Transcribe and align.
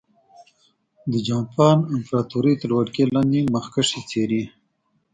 د 1.11 1.13
جاپان 1.27 1.77
امپراتورۍ 1.95 2.53
تر 2.61 2.69
ولکې 2.77 3.03
لاندې 3.15 3.39
مخکښې 3.53 4.01
څېرې. 4.09 4.43